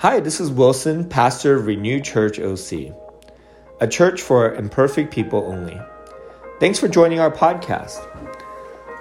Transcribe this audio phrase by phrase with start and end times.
[0.00, 2.94] Hi, this is Wilson, pastor of Renew Church OC,
[3.82, 5.78] a church for imperfect people only.
[6.58, 8.00] Thanks for joining our podcast.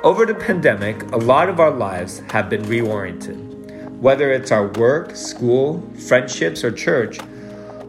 [0.03, 3.89] Over the pandemic, a lot of our lives have been reoriented.
[4.01, 7.17] Whether it's our work, school, friendships, or church,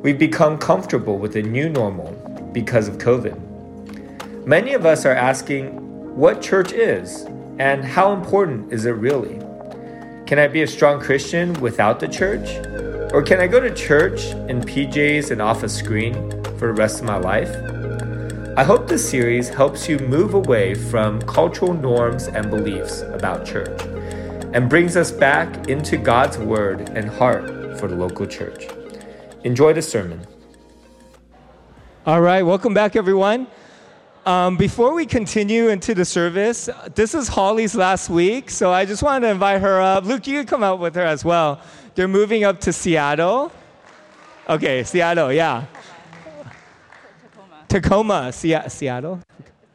[0.05, 2.13] we've become comfortable with a new normal
[2.53, 4.47] because of COVID.
[4.47, 7.27] Many of us are asking what church is
[7.59, 9.41] and how important is it really?
[10.27, 12.70] Can I be a strong Christian without the church?
[13.13, 16.15] Or can I go to church in PJs and off a screen
[16.59, 17.51] for the rest of my life?
[18.57, 23.83] I hope this series helps you move away from cultural norms and beliefs about church
[24.55, 28.69] and brings us back into God's word and heart for the local church.
[29.43, 30.25] Enjoy the sermon.
[32.07, 33.49] All right, welcome back, everyone.
[34.25, 39.03] Um, before we continue into the service, this is Holly's last week, so I just
[39.03, 40.05] wanted to invite her up.
[40.05, 41.61] Luke, you can come out with her as well.
[41.95, 43.53] They're moving up to Seattle.
[44.49, 45.67] Okay, Seattle, yeah.
[47.69, 49.21] Tacoma, Se- Seattle?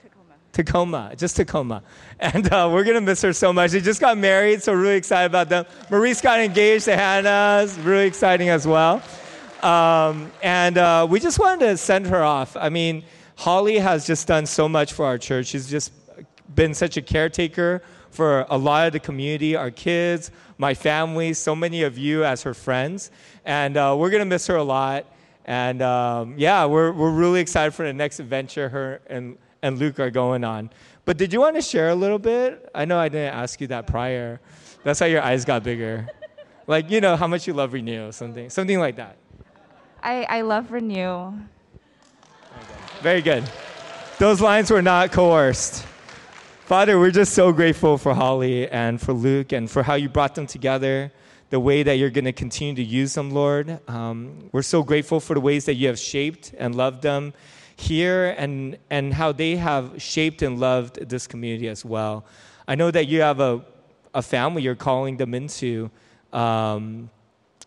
[0.03, 1.84] Tacoma, Tacoma, just Tacoma.
[2.20, 3.72] And uh, we're going to miss her so much.
[3.72, 5.66] They just got married, so really excited about them.
[5.89, 9.02] Maurice got engaged to Hannah, really exciting as well.
[9.61, 12.56] Um, and uh, we just wanted to send her off.
[12.56, 13.04] I mean,
[13.36, 15.48] Holly has just done so much for our church.
[15.48, 15.92] She's just
[16.54, 17.82] been such a caretaker
[18.16, 22.44] for a lot of the community, our kids, my family, so many of you as
[22.44, 23.11] her friends.
[23.45, 25.05] And uh, we're going to miss her a lot.
[25.45, 29.99] And um, yeah, we're, we're really excited for the next adventure her and, and Luke
[29.99, 30.71] are going on.
[31.03, 32.69] But did you want to share a little bit?
[32.73, 34.39] I know I didn't ask you that prior.
[34.83, 36.08] That's how your eyes got bigger.
[36.67, 39.17] like, you know, how much you love Renew, something, something like that.
[40.02, 41.33] I, I love Renew.
[43.02, 43.43] Very good.
[44.17, 45.86] Those lines were not coerced.
[46.66, 50.33] Father, we're just so grateful for Holly and for Luke and for how you brought
[50.33, 51.11] them together
[51.52, 53.80] the way that you're going to continue to use them, Lord.
[53.88, 57.36] Um, we're so grateful for the ways that you have shaped and loved them
[57.75, 62.25] here and, and how they have shaped and loved this community as well.
[62.67, 63.64] I know that you have a,
[64.15, 65.92] a family you're calling them into
[66.33, 67.11] um,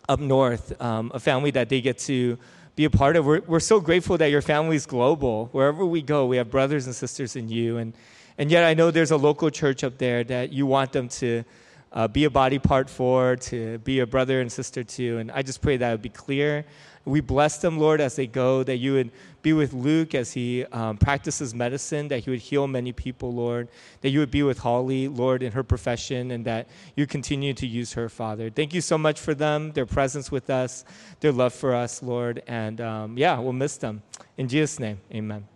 [0.08, 2.37] up north, um, a family that they get to
[2.75, 3.25] be a part of.
[3.26, 5.50] We're, we're so grateful that your family is global.
[5.53, 7.76] Wherever we go, we have brothers and sisters in you.
[7.76, 7.94] And,
[8.38, 11.44] and yet I know there's a local church up there that you want them to
[11.93, 15.19] uh, be a body part for, to be a brother and sister to.
[15.19, 16.65] And I just pray that it would be clear.
[17.04, 19.10] We bless them, Lord, as they go, that you would
[19.41, 23.69] be with Luke as he um, practices medicine, that he would heal many people, Lord,
[24.03, 27.66] that you would be with Holly, Lord, in her profession, and that you continue to
[27.66, 28.50] use her, Father.
[28.50, 30.84] Thank you so much for them, their presence with us,
[31.20, 32.43] their love for us, Lord.
[32.47, 34.03] And um, yeah, we'll miss them.
[34.37, 35.49] In Jesus' name, amen.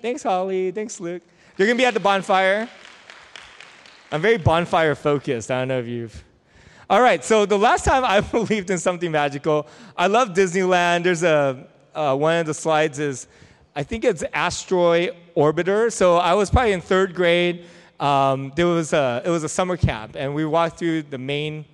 [0.00, 0.70] Thanks, Holly.
[0.70, 1.22] Thanks, Luke.
[1.56, 2.68] You're going to be at the bonfire.
[4.12, 5.50] I'm very bonfire focused.
[5.50, 6.22] I don't know if you've.
[6.90, 11.04] All right, so the last time I believed in something magical, I love Disneyland.
[11.04, 13.26] There's a uh, one of the slides is,
[13.74, 15.90] I think it's asteroid orbiter.
[15.90, 17.64] So I was probably in third grade.
[17.98, 21.64] Um, there was a it was a summer camp, and we walked through the main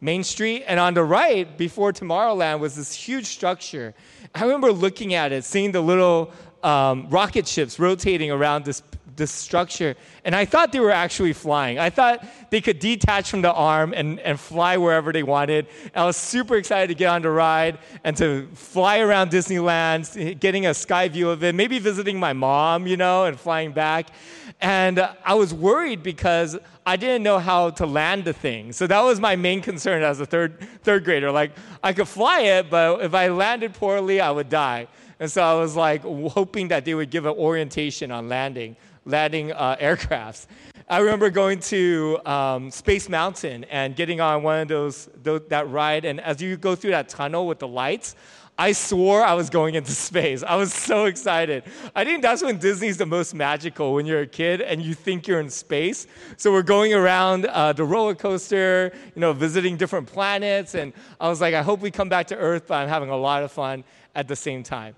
[0.00, 3.94] Main Street, and on the right, before Tomorrowland, was this huge structure.
[4.34, 6.32] I remember looking at it, seeing the little
[6.62, 8.82] um, rocket ships rotating around this
[9.20, 9.94] this structure.
[10.24, 11.78] And I thought they were actually flying.
[11.78, 15.66] I thought they could detach from the arm and, and fly wherever they wanted.
[15.94, 20.66] I was super excited to get on the ride and to fly around Disneyland, getting
[20.66, 24.08] a sky view of it, maybe visiting my mom, you know, and flying back.
[24.60, 28.72] And I was worried because I didn't know how to land the thing.
[28.72, 31.30] So that was my main concern as a third, third grader.
[31.30, 34.88] Like, I could fly it, but if I landed poorly, I would die.
[35.20, 39.52] And so I was like hoping that they would give an orientation on landing landing
[39.52, 40.46] uh, aircrafts.
[40.88, 45.68] I remember going to um, Space Mountain and getting on one of those, those, that
[45.70, 48.16] ride, and as you go through that tunnel with the lights,
[48.58, 50.42] I swore I was going into space.
[50.42, 51.62] I was so excited.
[51.94, 55.26] I think that's when Disney's the most magical when you're a kid and you think
[55.26, 56.06] you're in space.
[56.36, 61.28] So we're going around uh, the roller coaster, you know, visiting different planets, and I
[61.28, 63.52] was like, I hope we come back to Earth, but I'm having a lot of
[63.52, 63.84] fun
[64.14, 64.94] at the same time.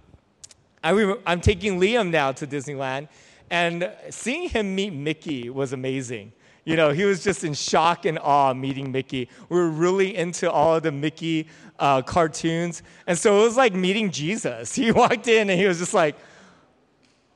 [0.82, 3.08] I I'm taking Liam now to Disneyland,
[3.50, 6.32] and seeing him meet Mickey was amazing.
[6.64, 9.28] You know, he was just in shock and awe meeting Mickey.
[9.48, 11.48] We were really into all of the Mickey
[11.78, 12.84] uh, cartoons.
[13.06, 14.74] And so it was like meeting Jesus.
[14.82, 16.16] He walked in and he was just like,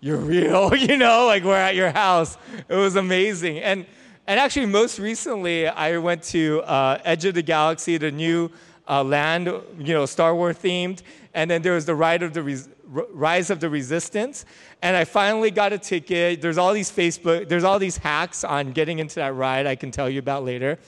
[0.01, 2.39] You're real, you know, like we're at your house.
[2.69, 3.59] It was amazing.
[3.59, 3.85] And,
[4.29, 8.51] and actually, most recently, I went to uh, Edge of the Galaxy, the new
[8.89, 11.03] uh, land, you know, Star Wars themed.
[11.35, 12.43] And then there was the Ride of the
[12.87, 14.44] Rise of the Resistance.
[14.83, 16.41] And I finally got a ticket.
[16.41, 19.91] There's all these Facebook, there's all these hacks on getting into that ride I can
[19.91, 20.79] tell you about later.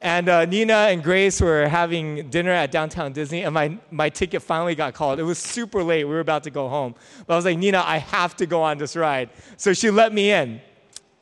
[0.00, 4.42] And uh, Nina and Grace were having dinner at downtown Disney, and my, my ticket
[4.42, 5.18] finally got called.
[5.18, 6.04] It was super late.
[6.04, 6.94] We were about to go home.
[7.26, 9.30] But I was like, Nina, I have to go on this ride.
[9.56, 10.60] So she let me in.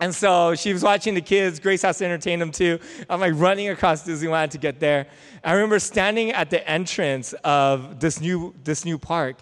[0.00, 1.60] And so she was watching the kids.
[1.60, 2.80] Grace has to entertain them too.
[3.08, 5.06] I'm like running across Disneyland to get there.
[5.44, 9.36] I remember standing at the entrance of this new, this new park,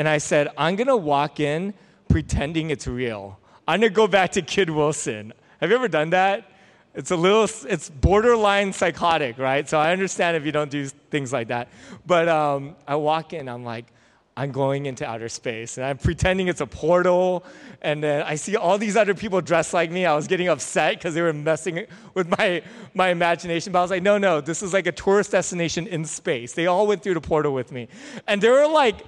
[0.00, 1.74] and I said, I'm gonna walk in
[2.08, 3.38] pretending it's real.
[3.68, 5.34] I'm gonna go back to Kid Wilson.
[5.60, 6.50] Have you ever done that?
[6.94, 9.68] It's a little, it's borderline psychotic, right?
[9.68, 11.68] So I understand if you don't do things like that.
[12.06, 13.92] But um, I walk in, I'm like,
[14.38, 15.76] I'm going into outer space.
[15.76, 17.44] And I'm pretending it's a portal.
[17.82, 20.06] And then I see all these other people dressed like me.
[20.06, 22.62] I was getting upset because they were messing with my,
[22.94, 23.70] my imagination.
[23.70, 26.54] But I was like, no, no, this is like a tourist destination in space.
[26.54, 27.88] They all went through the portal with me.
[28.26, 29.04] And there were like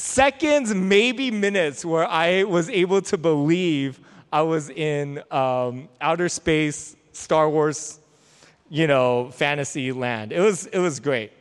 [0.00, 4.00] seconds, maybe minutes, where I was able to believe
[4.32, 8.00] I was in um, outer space Star Wars,
[8.70, 10.32] you know, fantasy land.
[10.32, 11.32] It was, it was great.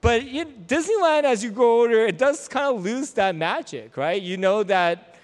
[0.00, 4.20] But Disneyland, as you grow older, it does kind of lose that magic, right?
[4.20, 5.16] You know that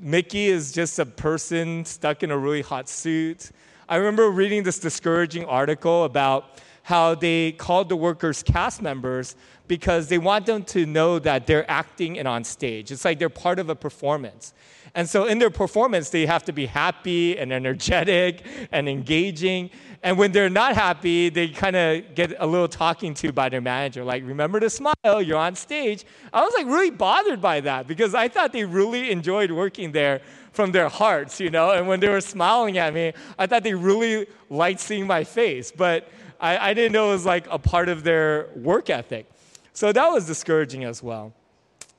[0.00, 3.50] Mickey is just a person stuck in a really hot suit.
[3.88, 9.36] I remember reading this discouraging article about how they called the workers cast members
[9.68, 12.90] because they want them to know that they're acting and on stage.
[12.90, 14.52] It's like they're part of a performance.
[14.94, 19.70] And so in their performance, they have to be happy and energetic and engaging.
[20.02, 23.60] And when they're not happy, they kind of get a little talking to by their
[23.60, 26.04] manager, like, remember to smile, you're on stage.
[26.32, 30.20] I was like really bothered by that because I thought they really enjoyed working there
[30.50, 31.70] from their hearts, you know?
[31.70, 35.72] And when they were smiling at me, I thought they really liked seeing my face.
[35.72, 36.10] But
[36.42, 39.30] I, I didn't know it was like a part of their work ethic.
[39.72, 41.32] So that was discouraging as well.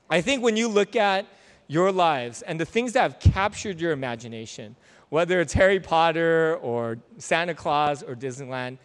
[0.09, 1.25] I think when you look at
[1.67, 4.75] your lives and the things that have captured your imagination,
[5.09, 8.77] whether it's Harry Potter or Santa Claus or Disneyland,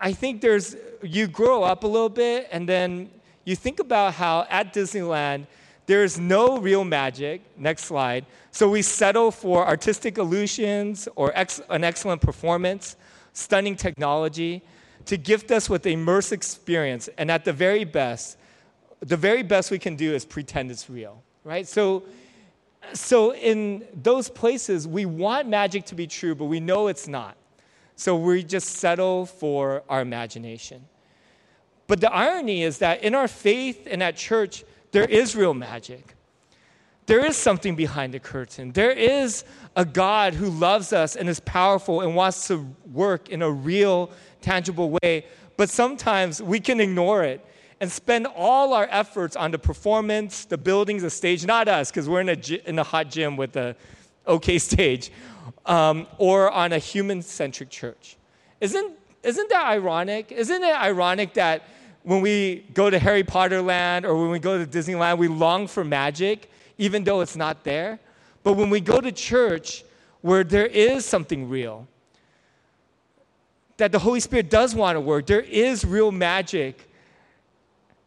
[0.00, 3.10] I think there's, you grow up a little bit and then
[3.44, 5.46] you think about how at Disneyland,
[5.86, 7.42] there's no real magic.
[7.58, 8.26] Next slide.
[8.50, 12.96] So we settle for artistic illusions or ex- an excellent performance,
[13.32, 14.62] stunning technology
[15.06, 17.08] to gift us with immersive experience.
[17.18, 18.36] And at the very best,
[19.00, 21.66] the very best we can do is pretend it's real right?
[21.66, 22.04] So,
[22.92, 27.36] so in those places, we want magic to be true, but we know it's not.
[27.96, 30.86] So we just settle for our imagination.
[31.86, 36.14] But the irony is that in our faith and at church, there is real magic.
[37.06, 38.72] There is something behind the curtain.
[38.72, 39.44] There is
[39.76, 44.10] a God who loves us and is powerful and wants to work in a real,
[44.40, 45.26] tangible way.
[45.56, 47.44] But sometimes we can ignore it
[47.80, 52.08] and spend all our efforts on the performance, the buildings, the stage, not us, because
[52.08, 53.74] we're in a, in a hot gym with a
[54.26, 55.10] okay stage,
[55.66, 58.16] um, or on a human centric church.
[58.60, 58.92] Isn't,
[59.22, 60.30] isn't that ironic?
[60.30, 61.62] Isn't it ironic that
[62.02, 65.66] when we go to Harry Potter land or when we go to Disneyland, we long
[65.66, 66.49] for magic,
[66.80, 68.00] even though it's not there?
[68.42, 69.84] But when we go to church,
[70.22, 71.86] where there is something real,
[73.76, 76.90] that the Holy Spirit does want to work, there is real magic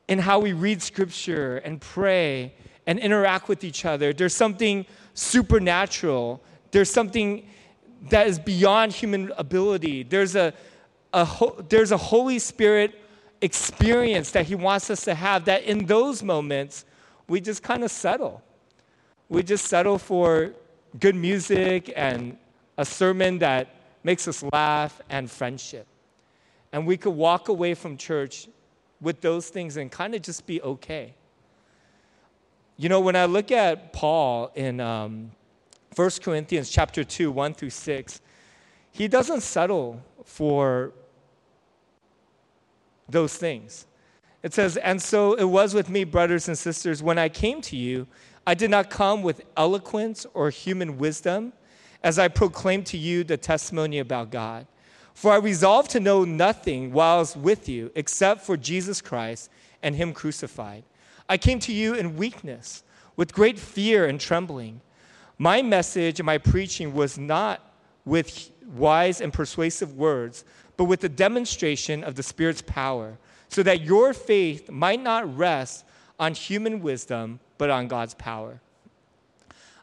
[0.07, 2.53] in how we read scripture and pray
[2.85, 4.11] and interact with each other.
[4.11, 6.41] There's something supernatural.
[6.71, 7.47] There's something
[8.09, 10.03] that is beyond human ability.
[10.03, 10.53] There's a,
[11.13, 11.27] a
[11.69, 12.99] there's a Holy Spirit
[13.41, 16.85] experience that He wants us to have that in those moments,
[17.27, 18.41] we just kind of settle.
[19.33, 20.53] We just settle for
[20.99, 22.37] good music and
[22.77, 25.87] a sermon that makes us laugh and friendship.
[26.71, 28.47] And we could walk away from church
[29.01, 31.15] with those things and kind of just be okay.
[32.77, 35.31] You know, when I look at Paul in um,
[35.95, 38.21] 1 Corinthians chapter 2, 1 through 6,
[38.91, 40.91] he doesn't settle for
[43.09, 43.87] those things.
[44.43, 47.75] It says, And so it was with me, brothers and sisters, when I came to
[47.75, 48.05] you,
[48.45, 51.53] I did not come with eloquence or human wisdom
[52.03, 54.67] as I proclaimed to you the testimony about God.
[55.13, 59.49] For I resolved to know nothing whilst with you except for Jesus Christ
[59.81, 60.83] and Him crucified.
[61.29, 62.83] I came to you in weakness,
[63.15, 64.81] with great fear and trembling.
[65.37, 67.61] My message and my preaching was not
[68.05, 70.43] with wise and persuasive words,
[70.75, 75.85] but with the demonstration of the Spirit's power, so that your faith might not rest
[76.19, 78.61] on human wisdom, but on God's power.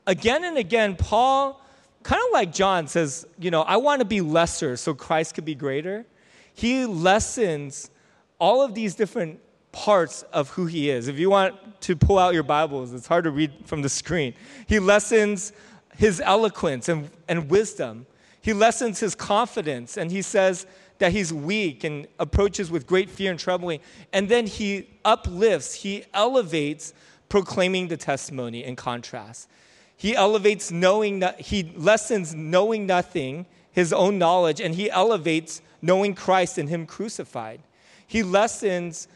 [0.06, 1.60] Again and again, Paul
[2.02, 5.44] kind of like John says, you know, I want to be lesser so Christ could
[5.44, 6.06] be greater.
[6.54, 7.90] He lessens
[8.38, 9.40] all of these different
[9.72, 11.08] parts of who he is.
[11.08, 14.34] If you want to pull out your Bibles, it's hard to read from the screen.
[14.66, 15.52] He lessens
[15.96, 18.06] his eloquence and, and wisdom.
[18.40, 20.66] He lessens his confidence, and he says
[20.98, 23.80] that he's weak and approaches with great fear and trembling.
[24.12, 26.94] And then he uplifts, he elevates
[27.30, 29.48] proclaiming the testimony in contrast.
[29.96, 36.14] He elevates knowing that he lessens knowing nothing, his own knowledge, and he elevates knowing
[36.14, 37.60] Christ and him crucified.
[38.06, 39.08] He lessens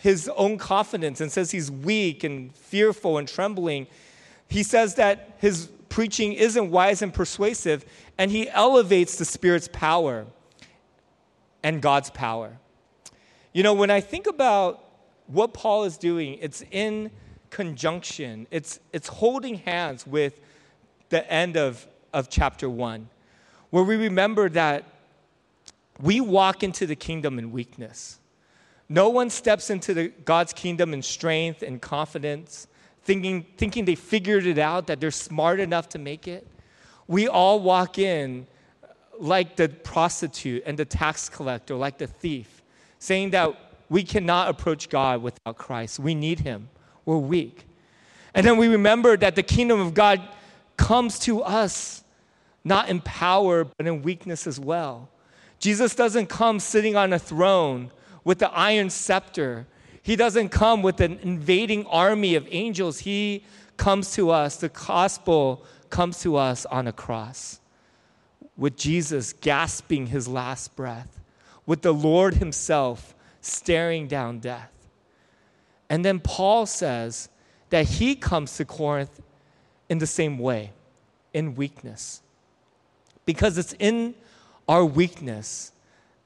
[0.00, 3.86] his own confidence and says he's weak and fearful and trembling.
[4.48, 7.84] He says that his preaching isn't wise and persuasive,
[8.16, 10.26] and he elevates the Spirit's power
[11.62, 12.58] and God's power.
[13.52, 14.84] You know, when I think about
[15.26, 17.10] what Paul is doing, it's in
[17.54, 20.40] conjunction, it's, it's holding hands with
[21.10, 23.08] the end of, of chapter one,
[23.70, 24.84] where we remember that
[26.02, 28.18] we walk into the kingdom in weakness.
[28.88, 32.66] No one steps into the, God's kingdom in strength and confidence,
[33.04, 36.44] thinking, thinking they figured it out, that they're smart enough to make it.
[37.06, 38.48] We all walk in
[38.82, 38.88] uh,
[39.20, 42.62] like the prostitute and the tax collector, like the thief,
[42.98, 43.54] saying that
[43.88, 46.00] we cannot approach God without Christ.
[46.00, 46.68] We need Him.
[47.04, 47.64] We're weak.
[48.34, 50.20] And then we remember that the kingdom of God
[50.76, 52.02] comes to us
[52.64, 55.08] not in power, but in weakness as well.
[55.58, 57.90] Jesus doesn't come sitting on a throne
[58.24, 59.66] with the iron scepter.
[60.02, 63.00] He doesn't come with an invading army of angels.
[63.00, 63.44] He
[63.76, 67.60] comes to us, the gospel comes to us on a cross
[68.56, 71.20] with Jesus gasping his last breath,
[71.66, 74.73] with the Lord himself staring down death.
[75.94, 77.28] And then Paul says
[77.70, 79.22] that he comes to Corinth
[79.88, 80.72] in the same way,
[81.32, 82.20] in weakness.
[83.24, 84.16] Because it's in
[84.68, 85.70] our weakness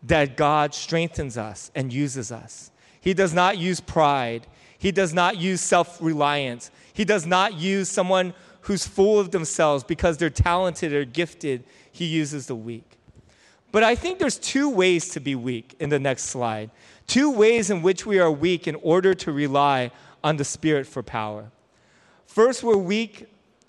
[0.05, 2.71] that God strengthens us and uses us.
[2.99, 4.47] He does not use pride.
[4.79, 6.71] He does not use self reliance.
[6.95, 8.33] He does not use someone
[8.63, 11.63] who's full of themselves because they're talented or gifted.
[11.93, 12.97] He uses the weak.
[13.71, 16.71] But I think there's two ways to be weak in the next slide.
[17.09, 19.91] Two ways in which we are weak in order to rely
[20.23, 21.51] on the Spirit for power.
[22.27, 23.27] First, we're weak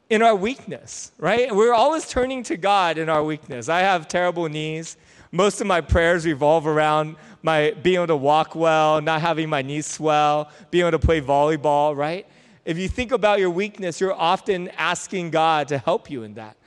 [0.10, 1.54] in our weakness, right?
[1.56, 3.70] We're always turning to God in our weakness.
[3.70, 4.98] I have terrible knees.
[5.32, 9.62] Most of my prayers revolve around my being able to walk well, not having my
[9.62, 12.28] knees swell, being able to play volleyball, right?
[12.66, 16.58] If you think about your weakness, you're often asking God to help you in that.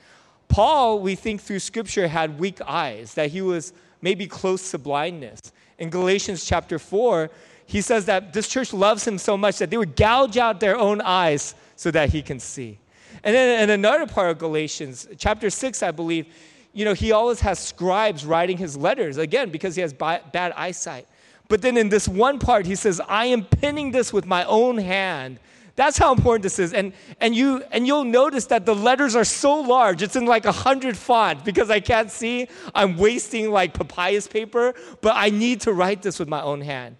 [0.47, 5.39] Paul, we think through scripture, had weak eyes, that he was maybe close to blindness.
[5.79, 7.29] In Galatians chapter 4,
[7.65, 10.77] he says that this church loves him so much that they would gouge out their
[10.77, 12.77] own eyes so that he can see.
[13.23, 16.27] And then in another part of Galatians, chapter 6, I believe,
[16.73, 21.07] you know, he always has scribes writing his letters, again, because he has bad eyesight.
[21.47, 24.77] But then in this one part, he says, I am pinning this with my own
[24.77, 25.39] hand.
[25.75, 26.73] That's how important this is.
[26.73, 30.03] And, and, you, and you'll notice that the letters are so large.
[30.03, 32.47] It's in like a 100 font because I can't see.
[32.75, 36.97] I'm wasting like papyrus paper, but I need to write this with my own hand.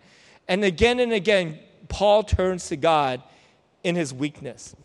[0.47, 3.21] And again and again, Paul turns to God
[3.83, 4.75] in his weakness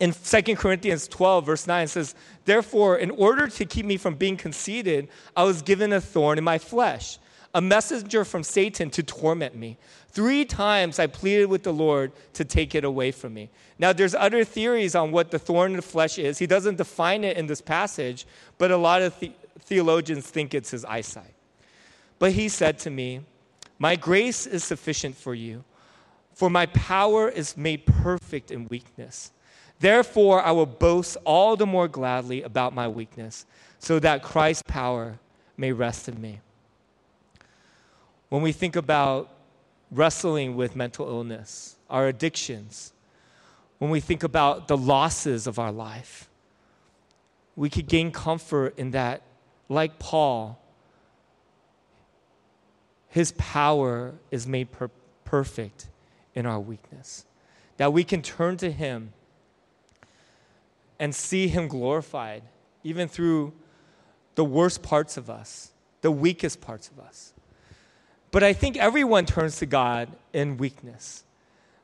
[0.00, 2.14] in 2 Corinthians 12, verse 9, it says,
[2.46, 6.44] Therefore, in order to keep me from being conceited, I was given a thorn in
[6.44, 7.18] my flesh,
[7.54, 9.76] a messenger from Satan to torment me.
[10.12, 13.48] Three times I pleaded with the Lord to take it away from me.
[13.78, 16.38] Now, there's other theories on what the thorn in the flesh is.
[16.38, 18.26] He doesn't define it in this passage,
[18.58, 21.34] but a lot of the- theologians think it's his eyesight.
[22.18, 23.20] But he said to me,
[23.78, 25.64] My grace is sufficient for you,
[26.34, 29.30] for my power is made perfect in weakness.
[29.78, 33.46] Therefore, I will boast all the more gladly about my weakness,
[33.78, 35.18] so that Christ's power
[35.56, 36.40] may rest in me.
[38.28, 39.30] When we think about
[39.90, 42.92] wrestling with mental illness, our addictions,
[43.78, 46.28] when we think about the losses of our life,
[47.56, 49.22] we could gain comfort in that,
[49.68, 50.58] like Paul,
[53.08, 54.90] his power is made per-
[55.24, 55.88] perfect
[56.34, 57.24] in our weakness.
[57.76, 59.12] That we can turn to him
[61.00, 62.42] and see Him glorified,
[62.84, 63.54] even through
[64.36, 67.32] the worst parts of us, the weakest parts of us.
[68.30, 71.24] But I think everyone turns to God in weakness.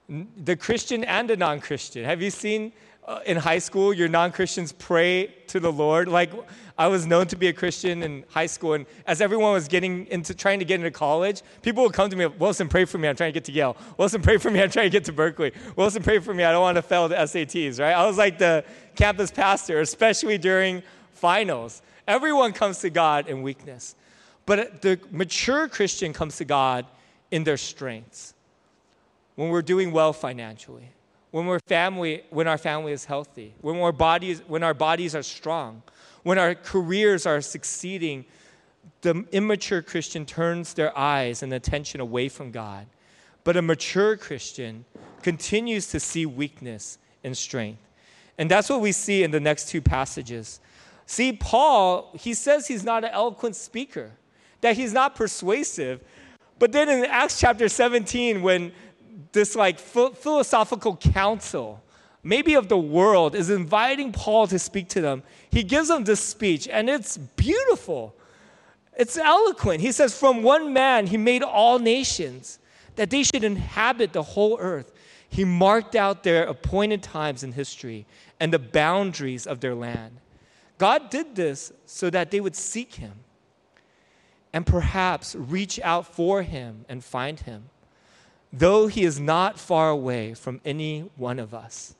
[0.09, 2.05] The Christian and the non Christian.
[2.05, 2.73] Have you seen
[3.07, 6.07] uh, in high school your non Christians pray to the Lord?
[6.09, 6.31] Like,
[6.79, 10.07] I was known to be a Christian in high school, and as everyone was getting
[10.09, 13.09] into trying to get into college, people would come to me, Wilson, pray for me,
[13.09, 13.77] I'm trying to get to Yale.
[13.97, 15.53] Wilson, pray for me, I'm trying to get to Berkeley.
[15.75, 17.95] Wilson, pray for me, I don't want to fail the SATs, right?
[17.95, 18.63] I was like the
[18.95, 20.83] campus pastor, especially during
[21.15, 21.81] finals.
[22.07, 23.97] Everyone comes to God in weakness.
[24.47, 26.87] But the mature Christian comes to God
[27.31, 28.35] in their strengths.
[29.35, 30.89] When we're doing well financially,
[31.31, 35.23] when we're family, when our family is healthy, when our bodies, when our bodies are
[35.23, 35.83] strong,
[36.23, 38.25] when our careers are succeeding
[39.03, 42.87] the immature Christian turns their eyes and attention away from God.
[43.45, 44.85] But a mature Christian
[45.23, 47.83] continues to see weakness and strength.
[48.39, 50.61] And that's what we see in the next two passages.
[51.07, 54.13] See, Paul, he says he's not an eloquent speaker,
[54.67, 56.03] that he's not persuasive.
[56.59, 58.73] But then in Acts chapter 17, when
[59.31, 61.83] this like philosophical council,
[62.25, 66.21] maybe of the world, is inviting Paul to speak to them, he gives them this
[66.21, 68.17] speech, and it's beautiful.
[68.99, 69.83] It's eloquent.
[69.83, 72.59] He says, From one man, he made all nations,
[72.97, 74.91] that they should inhabit the whole earth.
[75.29, 78.05] He marked out their appointed times in history
[78.41, 80.19] and the boundaries of their land.
[80.79, 83.13] God did this so that they would seek him
[84.57, 87.65] and perhaps reach out for him and find him,
[88.51, 91.95] though he is not far away from any one of us.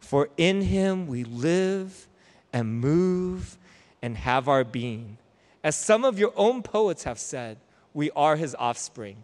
[0.00, 2.08] For in him we live
[2.52, 3.56] and move
[4.02, 5.18] and have our being.
[5.62, 7.58] As some of your own poets have said,
[7.92, 9.22] we are his offspring.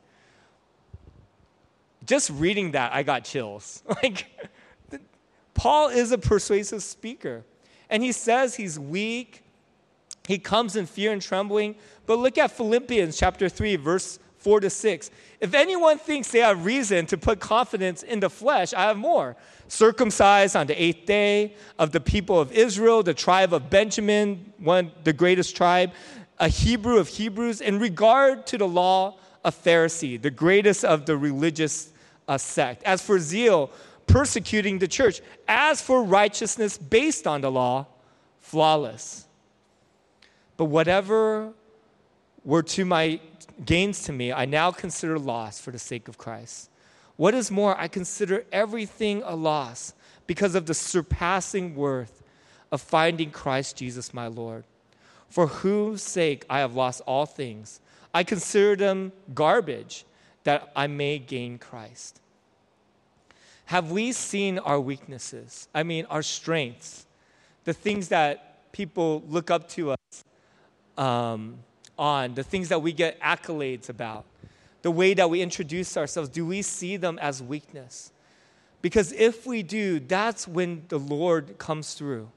[2.07, 3.83] Just reading that, I got chills.
[4.01, 4.27] Like,
[5.55, 7.43] Paul is a persuasive speaker.
[7.91, 9.43] And he says he's weak.
[10.31, 11.75] He comes in fear and trembling.
[12.07, 15.11] But look at Philippians chapter 3, verse 4 to 6.
[15.41, 19.35] If anyone thinks they have reason to put confidence in the flesh, I have more.
[19.67, 24.93] Circumcised on the eighth day of the people of Israel, the tribe of Benjamin, one
[25.03, 25.91] the greatest tribe,
[26.39, 31.17] a Hebrew of Hebrews, in regard to the law, a Pharisee, the greatest of the
[31.17, 31.91] religious
[32.29, 32.85] uh, sect.
[32.85, 33.73] As for zeal,
[34.07, 35.23] persecuting the church.
[35.49, 37.89] As for righteousness based on the law,
[38.39, 39.27] flawless.
[40.61, 41.55] But whatever
[42.45, 43.19] were to my
[43.65, 46.69] gains to me, I now consider loss for the sake of Christ.
[47.17, 49.95] What is more, I consider everything a loss
[50.27, 52.23] because of the surpassing worth
[52.71, 54.65] of finding Christ Jesus my Lord,
[55.31, 57.81] for whose sake I have lost all things.
[58.13, 60.05] I consider them garbage
[60.45, 62.21] that I may gain Christ
[63.65, 65.69] have we seen our weaknesses?
[65.73, 67.07] I mean, our strengths,
[67.63, 70.25] the things that people look up to us
[71.01, 71.59] um,
[71.99, 74.27] on, the things that we get accolades about,
[74.83, 78.13] the way that we introduce ourselves, do we see them as weakness?
[78.83, 82.31] Because if we do, that's when the Lord comes through.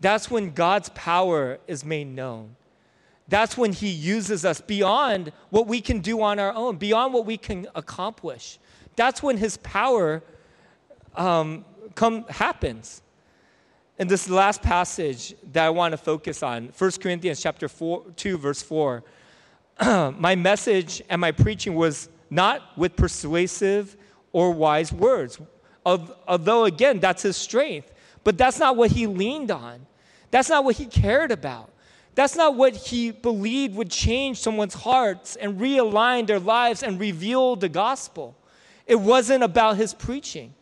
[0.00, 2.56] That's when God's power is made known.
[3.28, 7.26] That's when He uses us beyond what we can do on our own, beyond what
[7.26, 8.58] we can accomplish.
[8.94, 10.22] That's when His power
[11.14, 13.02] um, come happens.
[13.98, 18.38] And this last passage that I want to focus on, 1 Corinthians chapter 4, 2,
[18.38, 19.02] verse 4.
[20.18, 23.96] my message and my preaching was not with persuasive
[24.32, 25.38] or wise words.
[25.84, 27.92] Although, again, that's his strength.
[28.22, 29.86] But that's not what he leaned on.
[30.30, 31.70] That's not what he cared about.
[32.16, 37.56] That's not what he believed would change someone's hearts and realign their lives and reveal
[37.56, 38.36] the gospel.
[38.86, 40.54] It wasn't about his preaching.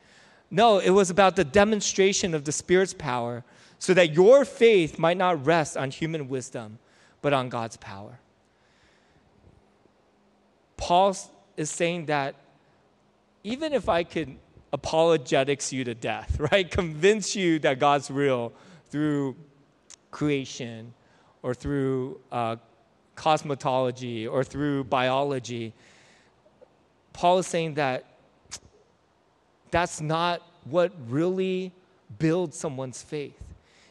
[0.55, 3.43] No, it was about the demonstration of the Spirit's power
[3.81, 6.79] so that your faith might not rest on human wisdom,
[7.23, 8.21] but on God's power.
[10.77, 11.17] Paul
[11.57, 12.37] is saying that
[13.43, 14.37] even if I could
[14.73, 16.71] apologetics you to death, right?
[16.71, 18.53] Convince you that God's real
[18.91, 19.35] through
[20.13, 20.95] creation
[21.43, 22.55] or through uh,
[23.17, 25.75] cosmetology or through biology.
[27.13, 28.14] Paul is saying that
[29.75, 31.73] that's not what really
[32.21, 33.37] builds someone's faith.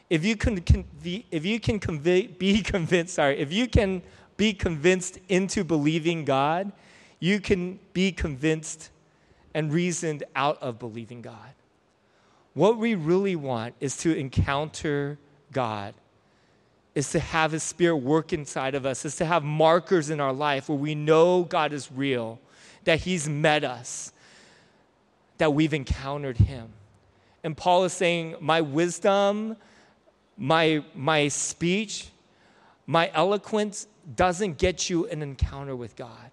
[0.10, 0.64] If you can,
[1.04, 4.02] if you can be convinced, sorry, if you can
[4.38, 6.72] be convinced into believing God,
[7.20, 8.92] you can be convinced
[9.54, 11.54] and reasoned out of believing God.
[12.54, 15.20] What we really want is to encounter
[15.52, 15.94] God,
[16.96, 20.32] is to have His Spirit work inside of us, is to have markers in our
[20.32, 22.40] life where we know God is real,
[22.86, 24.13] that He's met us,
[25.44, 26.70] that we've encountered him.
[27.44, 29.58] And Paul is saying, My wisdom,
[30.38, 32.08] my, my speech,
[32.88, 36.32] my eloquence doesn't get you an encounter with God.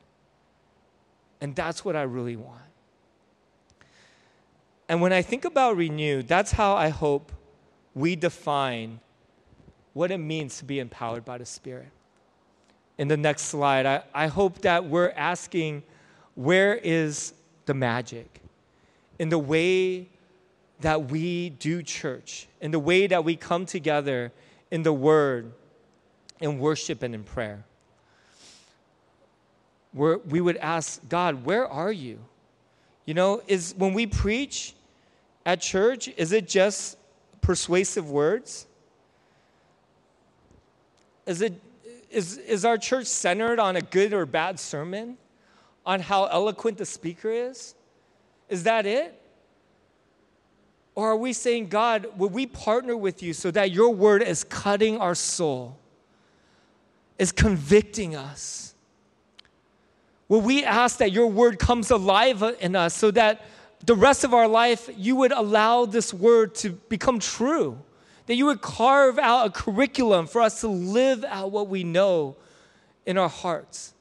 [1.41, 2.63] And that's what I really want.
[4.89, 7.33] And when I think about renew, that's how I hope
[7.97, 9.01] we define
[9.93, 11.89] what it means to be empowered by the Spirit.
[12.97, 15.83] In the next slide, I, I hope that we're asking
[16.37, 17.35] where is
[17.67, 18.41] the magic?
[19.21, 20.09] In the way
[20.81, 24.33] that we do church, in the way that we come together
[24.71, 25.53] in the Word,
[26.41, 27.63] in worship, and in prayer.
[29.93, 32.19] Where we would ask God, where are you?
[33.05, 34.75] You know, is when we preach
[35.45, 36.97] at church, is it just
[37.43, 38.67] persuasive words?
[41.27, 41.61] Is it
[42.11, 45.19] is, is our church centered on a good or bad sermon?
[45.85, 47.75] On how eloquent the speaker is?
[48.51, 49.17] Is that it?
[50.95, 54.45] Or are we saying, God, would we partner with you so that your word is
[54.45, 55.79] cutting our soul,
[57.19, 58.75] is convicting us?
[60.29, 63.43] Will we ask that your word comes alive in us so that
[63.87, 67.79] the rest of our life you would allow this word to become true?
[68.27, 72.37] That you would carve out a curriculum for us to live out what we know
[73.07, 73.95] in our hearts?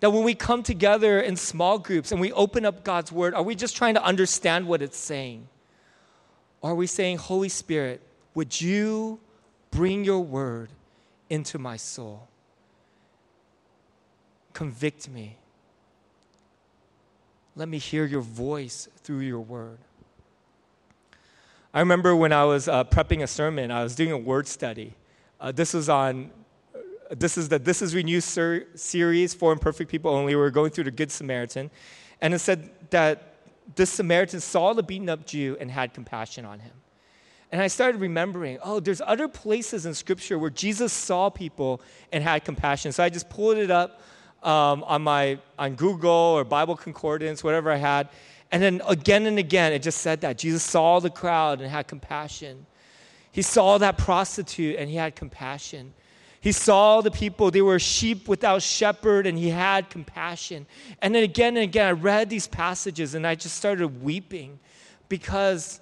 [0.00, 3.42] That when we come together in small groups and we open up God's word, are
[3.42, 5.48] we just trying to understand what it's saying?
[6.60, 8.00] Or are we saying, Holy Spirit,
[8.34, 9.20] would you
[9.70, 10.70] bring your word
[11.28, 12.28] into my soul?
[14.52, 15.36] Convict me.
[17.56, 19.78] Let me hear your voice through your word.
[21.74, 24.94] I remember when I was uh, prepping a sermon, I was doing a word study.
[25.40, 26.30] Uh, this was on,
[27.10, 30.34] this is the This is Renew ser- series for imperfect people only.
[30.34, 31.70] We are going through the Good Samaritan.
[32.20, 33.34] And it said that
[33.76, 36.72] this Samaritan saw the beaten up Jew and had compassion on him.
[37.50, 41.80] And I started remembering, oh, there's other places in Scripture where Jesus saw people
[42.12, 42.92] and had compassion.
[42.92, 44.00] So I just pulled it up
[44.42, 48.08] um, on my on Google or Bible Concordance, whatever I had,
[48.52, 51.88] and then again and again it just said that Jesus saw the crowd and had
[51.88, 52.66] compassion.
[53.32, 55.94] He saw that prostitute and he had compassion.
[56.40, 60.66] He saw the people, they were sheep without shepherd, and he had compassion.
[61.02, 64.60] And then again and again, I read these passages and I just started weeping
[65.08, 65.80] because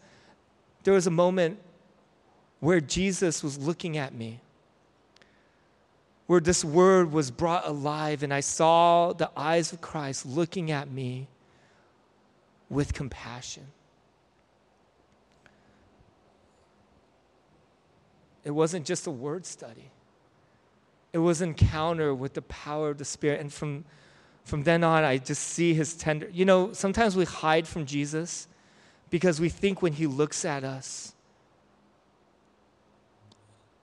[0.85, 1.59] there was a moment
[2.61, 4.41] where Jesus was looking at me,
[6.27, 10.91] where this word was brought alive, and I saw the eyes of Christ looking at
[10.91, 11.29] me
[12.71, 13.67] with compassion.
[18.43, 19.91] It wasn't just a word study
[21.17, 23.41] it was encounter with the power of the Spirit.
[23.41, 23.87] And from,
[24.45, 26.29] from then on, I just see his tender.
[26.31, 28.49] You know, sometimes we hide from Jesus
[29.09, 31.15] because we think when he looks at us,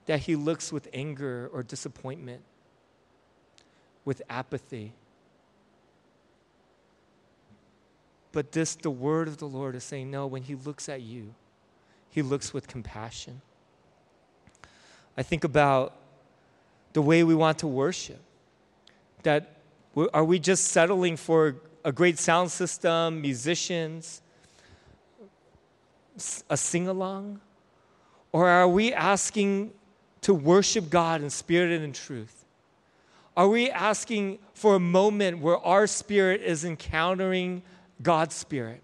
[0.05, 2.43] that he looks with anger or disappointment,
[4.05, 4.93] with apathy.
[8.31, 11.33] But this, the word of the Lord is saying, no, when he looks at you,
[12.11, 13.41] he looks with compassion.
[15.17, 15.95] I think about
[16.93, 18.19] the way we want to worship.
[19.23, 19.57] That
[20.13, 24.21] are we just settling for a great sound system, musicians,
[26.49, 27.41] a sing along?
[28.31, 29.71] Or are we asking
[30.21, 32.45] to worship God in spirit and in truth?
[33.35, 37.63] Are we asking for a moment where our spirit is encountering
[38.01, 38.81] God's spirit?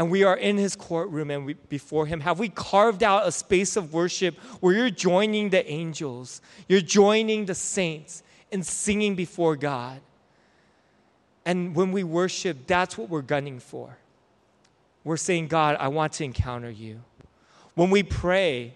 [0.00, 3.30] And we are in his courtroom and we, before him, have we carved out a
[3.30, 9.56] space of worship where you're joining the angels, you're joining the saints in singing before
[9.56, 10.00] God?
[11.44, 13.98] And when we worship, that's what we're gunning for.
[15.04, 17.02] We're saying, God, I want to encounter you.
[17.74, 18.72] When we pray,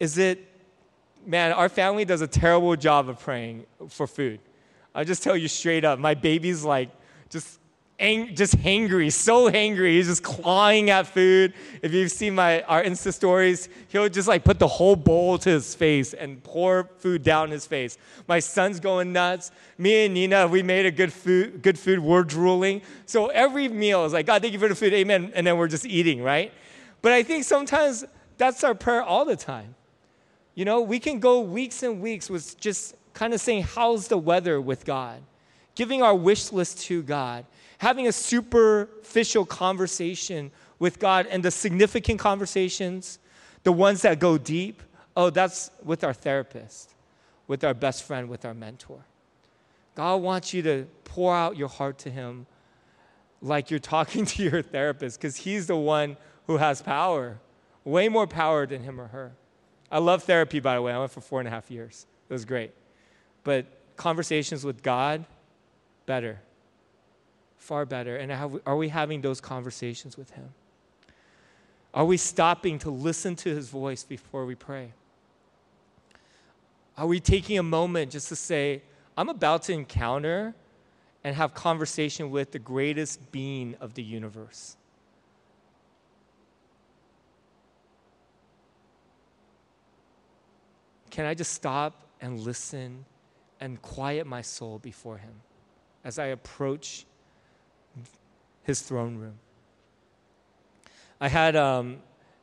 [0.00, 0.44] is it,
[1.24, 4.40] man, our family does a terrible job of praying for food.
[4.92, 6.90] I'll just tell you straight up, my baby's like,
[7.30, 7.60] just
[8.02, 9.96] ang- just hangry, so hangry.
[9.96, 11.54] He's just clawing at food.
[11.80, 15.50] If you've seen my our Insta stories, he'll just like put the whole bowl to
[15.50, 17.96] his face and pour food down his face.
[18.26, 19.52] My son's going nuts.
[19.78, 22.00] Me and Nina, we made a good food, good food.
[22.00, 22.82] We're drooling.
[23.06, 25.32] So every meal is like, God, thank you for the food, Amen.
[25.34, 26.52] And then we're just eating, right?
[27.00, 28.04] But I think sometimes
[28.36, 29.74] that's our prayer all the time.
[30.54, 34.18] You know, we can go weeks and weeks with just kind of saying, How's the
[34.18, 35.22] weather with God?
[35.74, 37.46] Giving our wish list to God
[37.82, 43.18] having a superficial conversation with God and the significant conversations,
[43.64, 44.84] the ones that go deep,
[45.16, 46.94] oh, that's with our therapist,
[47.48, 49.04] with our best friend, with our mentor.
[49.96, 52.46] God wants you to pour out your heart to Him
[53.40, 56.16] like you're talking to your therapist because He's the one
[56.46, 57.40] who has power,
[57.82, 59.32] way more power than him or her.
[59.90, 60.92] I love therapy, by the way.
[60.92, 62.70] I went for four and a half years, it was great.
[63.42, 63.66] But
[63.96, 65.24] conversations with God,
[66.06, 66.38] better
[67.62, 68.16] far better.
[68.16, 68.32] And
[68.66, 70.48] are we having those conversations with Him?
[71.94, 74.92] Are we stopping to listen to His voice before we pray?
[76.98, 78.82] Are we taking a moment just to say,
[79.16, 80.54] I'm about to encounter
[81.22, 84.76] and have conversation with the greatest being of the universe?
[91.10, 93.04] Can I just stop and listen
[93.60, 95.34] and quiet my soul before Him
[96.04, 97.06] as I approach
[98.62, 99.38] his throne room.
[101.20, 101.98] I had um,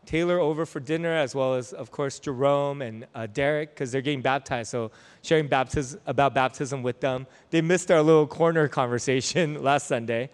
[0.06, 4.02] Taylor over for dinner, as well as, of course, Jerome and uh, Derek, because they're
[4.02, 4.72] getting baptized.
[4.72, 7.28] So, sharing baptism, about baptism with them.
[7.52, 10.30] They missed our little corner conversation last Sunday.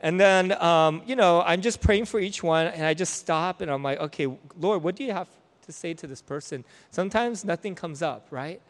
[0.00, 3.60] And then, um, you know, I'm just praying for each one, and I just stop
[3.60, 4.26] and I'm like, okay,
[4.58, 5.28] Lord, what do you have
[5.66, 6.64] to say to this person?
[6.90, 8.60] Sometimes nothing comes up, right?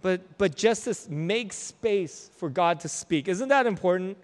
[0.00, 3.28] But, but just to make space for God to speak.
[3.28, 4.16] Isn't that important?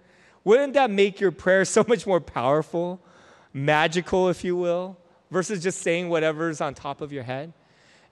[0.45, 3.01] Wouldn't that make your prayer so much more powerful,
[3.53, 4.97] magical, if you will?
[5.31, 7.53] versus just saying whatever's on top of your head.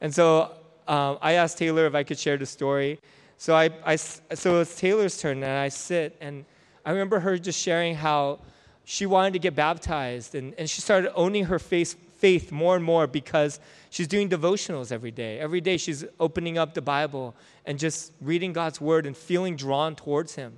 [0.01, 0.51] And so
[0.87, 2.99] um, I asked Taylor if I could share the story.
[3.37, 6.45] So, I, I, so it's Taylor's turn, and I sit, and
[6.85, 8.39] I remember her just sharing how
[8.85, 12.83] she wanted to get baptized, and, and she started owning her faith, faith more and
[12.83, 15.39] more because she's doing devotionals every day.
[15.39, 19.95] Every day she's opening up the Bible and just reading God's word and feeling drawn
[19.95, 20.57] towards Him.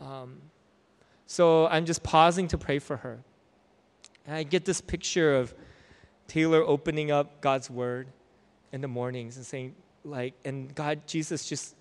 [0.00, 0.38] Um,
[1.26, 3.18] so I'm just pausing to pray for her.
[4.26, 5.54] And I get this picture of
[6.28, 8.08] Taylor opening up God's word
[8.72, 11.74] in the mornings and saying, like, and God, Jesus just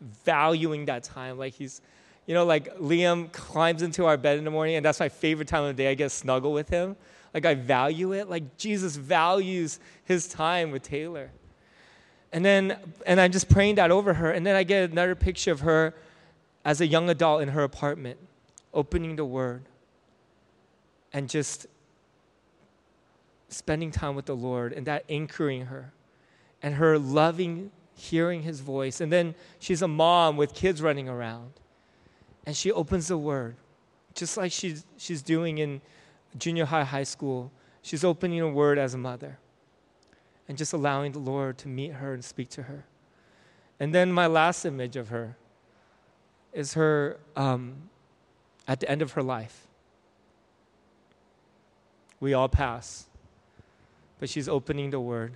[0.00, 1.38] valuing that time.
[1.38, 1.80] Like he's,
[2.26, 5.48] you know, like Liam climbs into our bed in the morning, and that's my favorite
[5.48, 5.90] time of the day.
[5.90, 6.96] I get to snuggle with him.
[7.34, 8.28] Like I value it.
[8.28, 11.30] Like Jesus values his time with Taylor.
[12.32, 12.76] And then,
[13.06, 14.30] and I'm just praying that over her.
[14.30, 15.94] And then I get another picture of her
[16.64, 18.18] as a young adult in her apartment,
[18.72, 19.64] opening the word
[21.12, 21.66] and just
[23.48, 25.92] spending time with the Lord and that anchoring her
[26.62, 29.00] and her loving hearing his voice.
[29.00, 31.52] And then she's a mom with kids running around.
[32.46, 33.56] And she opens the word,
[34.14, 35.80] just like she's, she's doing in
[36.38, 37.50] junior high, high school.
[37.82, 39.38] She's opening a word as a mother
[40.48, 42.84] and just allowing the Lord to meet her and speak to her.
[43.80, 45.36] And then my last image of her
[46.52, 47.90] is her um,
[48.68, 49.66] at the end of her life.
[52.20, 53.06] We all pass.
[54.20, 55.32] But she's opening the word,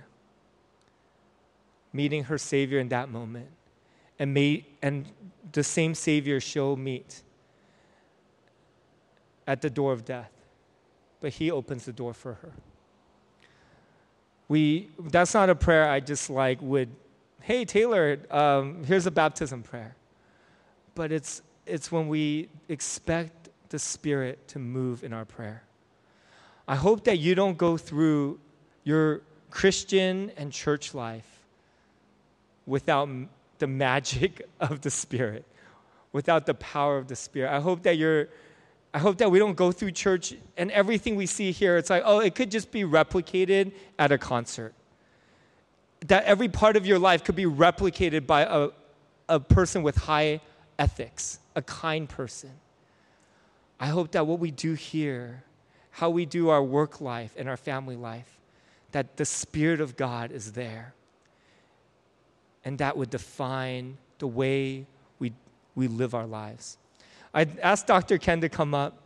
[1.91, 3.47] meeting her Savior in that moment.
[4.19, 5.07] And, may, and
[5.51, 7.23] the same Savior she'll meet
[9.47, 10.31] at the door of death.
[11.19, 12.51] But He opens the door for her.
[14.49, 16.89] We, that's not a prayer I just like would,
[17.41, 19.95] hey, Taylor, um, here's a baptism prayer.
[20.93, 25.63] But it's, it's when we expect the Spirit to move in our prayer.
[26.67, 28.39] I hope that you don't go through
[28.83, 31.43] your Christian and church life
[32.65, 33.09] without
[33.59, 35.45] the magic of the Spirit,
[36.11, 37.51] without the power of the Spirit.
[37.51, 38.27] I hope that you're.
[38.95, 42.03] I hope that we don't go through church and everything we see here, it's like,
[42.05, 44.75] oh, it could just be replicated at a concert.
[46.05, 48.69] That every part of your life could be replicated by a,
[49.27, 50.41] a person with high
[50.77, 52.51] ethics, a kind person.
[53.79, 55.43] I hope that what we do here
[55.93, 58.39] how we do our work life and our family life,
[58.93, 60.95] that the Spirit of God is there.
[62.65, 64.87] And that would define the way
[65.19, 65.33] we,
[65.75, 66.77] we live our lives.
[67.31, 68.17] I asked Dr.
[68.17, 68.97] Ken to come up,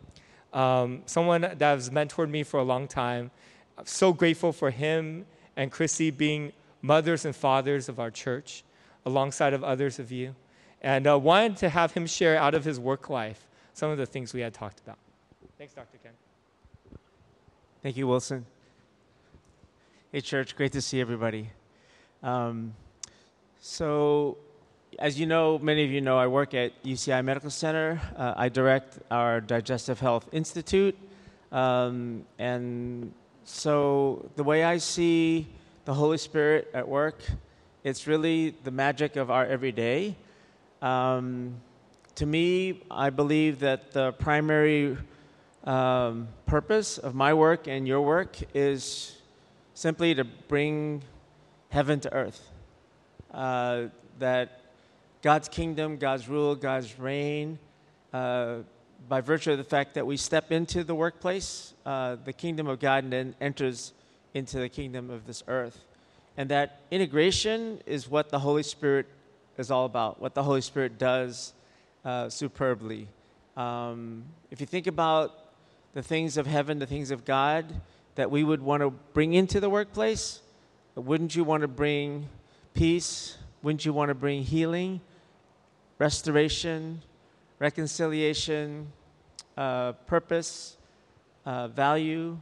[0.54, 3.32] um, someone that has mentored me for a long time.
[3.78, 5.26] I'm so grateful for him
[5.58, 8.64] and Chrissy being mothers and fathers of our church,
[9.06, 10.36] alongside of others of you.
[10.82, 14.06] And uh, wanted to have him share out of his work life some of the
[14.06, 14.98] things we had talked about.
[15.58, 15.98] Thanks, Dr.
[16.04, 16.12] Ken.
[17.82, 18.46] Thank you, Wilson.
[20.12, 21.50] Hey, church, great to see everybody.
[22.24, 22.74] Um,
[23.60, 24.38] so,
[25.00, 28.02] as you know, many of you know, I work at UCI Medical Center.
[28.16, 30.98] Uh, I direct our Digestive Health Institute.
[31.52, 33.12] Um, and
[33.44, 35.48] so, the way I see
[35.86, 37.20] the Holy Spirit at work,
[37.84, 40.16] it's really the magic of our everyday.
[40.82, 41.56] Um,
[42.16, 44.98] to me, I believe that the primary
[45.64, 49.18] um, purpose of my work and your work is
[49.74, 51.02] simply to bring
[51.70, 52.52] heaven to earth.
[53.32, 53.86] Uh,
[54.20, 54.62] that
[55.22, 57.60] God's kingdom, God's rule, God's reign,
[58.14, 58.58] uh,
[59.10, 62.80] by virtue of the fact that we step into the workplace, uh, the kingdom of
[62.80, 63.94] God then enters
[64.34, 65.86] into the kingdom of this earth.
[66.36, 69.08] And that integration is what the Holy Spirit
[69.58, 71.54] is all about, what the Holy Spirit does
[72.06, 73.08] uh, superbly.
[73.56, 75.32] Um, if you think about
[75.94, 77.66] the things of heaven, the things of God
[78.16, 80.42] that we would want to bring into the workplace?
[80.96, 82.30] Wouldn't you want to bring
[82.74, 83.38] peace?
[83.64, 85.02] Wouldn't you want to bring healing,
[86.00, 87.02] restoration,
[87.60, 88.92] reconciliation,
[89.56, 90.78] uh, purpose,
[91.46, 92.38] uh, value?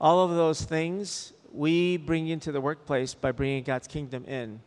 [0.00, 4.60] All of those things we bring into the workplace by bringing God's kingdom in.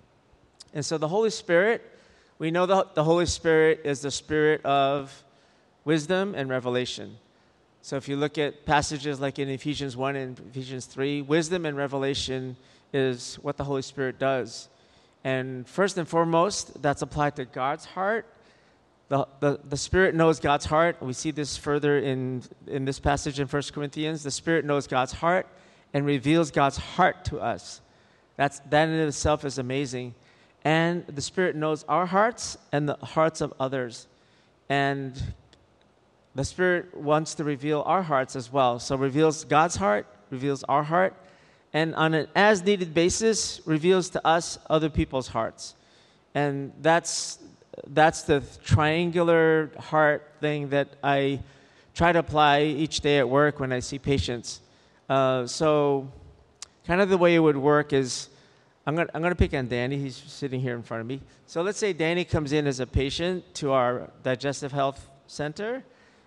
[0.73, 1.81] And so the Holy Spirit,
[2.39, 5.23] we know that the Holy Spirit is the spirit of
[5.86, 7.17] wisdom and revelation.
[7.81, 11.77] So if you look at passages like in Ephesians 1 and Ephesians 3, wisdom and
[11.77, 12.55] revelation
[12.93, 14.69] is what the Holy Spirit does.
[15.23, 18.25] And first and foremost, that's applied to God's heart.
[19.09, 21.01] The, the, the Spirit knows God's heart.
[21.01, 24.23] We see this further in, in this passage in 1 Corinthians.
[24.23, 25.47] The Spirit knows God's heart
[25.93, 27.81] and reveals God's heart to us.
[28.38, 30.15] That's, that in itself is amazing.
[30.63, 34.08] And the Spirit knows our hearts and the hearts of others.
[34.69, 35.21] And
[36.36, 38.80] the Spirit wants to reveal our hearts as well.
[38.80, 41.15] So reveals God's heart, reveals our heart,
[41.73, 45.76] and on an as needed basis, reveals to us other people's hearts.
[46.36, 47.39] And that's,
[47.88, 51.39] that's the triangular heart thing that I
[51.93, 54.62] try to apply each day at work when I see patients.
[55.10, 56.12] Uh, so,
[56.86, 58.30] kind of the way it would work is
[58.85, 59.97] I'm going, to, I'm going to pick on Danny.
[59.97, 61.21] He's sitting here in front of me.
[61.47, 65.83] So, let's say Danny comes in as a patient to our digestive health center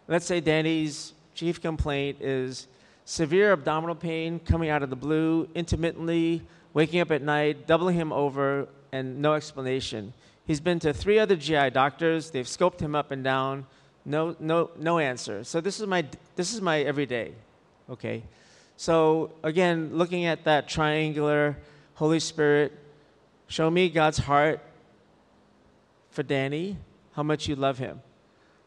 [0.09, 2.69] Let's say Danny's chief complaint is
[3.05, 6.43] severe abdominal pain coming out of the blue, intermittently,
[6.75, 10.13] waking up at night, doubling him over, and no explanation.
[10.47, 12.31] He's been to three other GI doctors.
[12.31, 13.67] They've scoped him up and down.
[14.05, 15.43] No, no, no answer.
[15.43, 16.05] So this is my
[16.37, 17.33] this is my everyday.
[17.91, 18.23] Okay.
[18.77, 21.57] So again, looking at that triangular
[21.97, 22.73] Holy Spirit,
[23.49, 24.61] show me God's heart
[26.11, 26.77] for Danny,
[27.13, 28.03] how much you love him.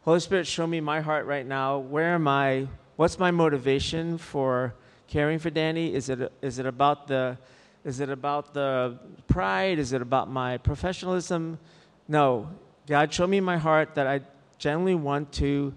[0.02, 1.78] Holy Spirit, show me my heart right now.
[1.78, 2.68] Where am I?
[2.96, 4.74] What's my motivation for
[5.08, 5.94] caring for Danny?
[5.94, 7.38] Is it, is it about the
[7.86, 9.78] is it about the pride?
[9.78, 11.60] Is it about my professionalism?
[12.08, 12.50] No.
[12.88, 14.22] God, show me my heart that I
[14.58, 15.74] genuinely want to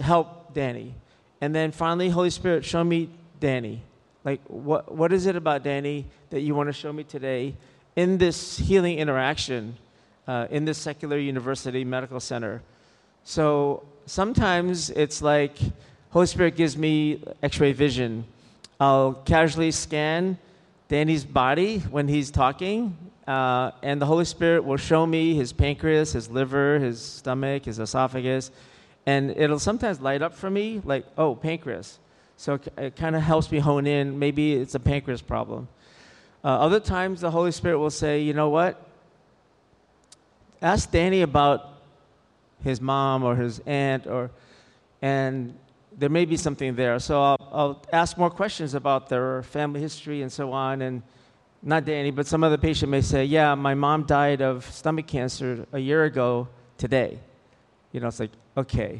[0.00, 0.94] help Danny.
[1.40, 3.08] And then finally, Holy Spirit, show me
[3.40, 3.82] Danny.
[4.24, 7.54] Like, what, what is it about Danny that you want to show me today
[7.96, 9.76] in this healing interaction
[10.28, 12.62] uh, in this secular university medical center?
[13.24, 15.58] So sometimes it's like
[16.10, 18.24] Holy Spirit gives me x-ray vision.
[18.78, 20.38] I'll casually scan
[20.88, 26.12] Danny's body when he's talking, uh, and the Holy Spirit will show me his pancreas,
[26.12, 28.50] his liver, his stomach, his esophagus,
[29.06, 31.98] and it'll sometimes light up for me like, oh, pancreas.
[32.42, 34.18] So it kind of helps me hone in.
[34.18, 35.68] Maybe it's a pancreas problem.
[36.42, 38.84] Uh, other times, the Holy Spirit will say, you know what?
[40.60, 41.84] Ask Danny about
[42.64, 44.32] his mom or his aunt or
[45.00, 45.56] and
[45.96, 46.98] there may be something there.
[46.98, 50.82] So I'll, I'll, ask more questions about their family history and so on.
[50.82, 51.04] And
[51.62, 55.64] not Danny, but some other patient may say, "Yeah, my mom died of stomach cancer
[55.72, 57.20] a year ago today."
[57.92, 58.98] You know, it's like, okay,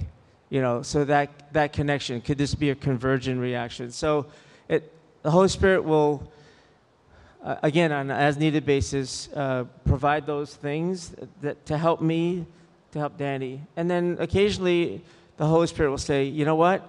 [0.53, 3.91] you know, so that that connection could this be a conversion reaction?
[3.91, 4.27] So,
[4.69, 6.31] it, the Holy Spirit will.
[7.43, 12.47] Uh, again, on an as needed basis, uh, provide those things that, to help me
[12.93, 13.63] to help Danny.
[13.77, 15.03] And then occasionally
[15.39, 16.89] the Holy Spirit will say, you know what?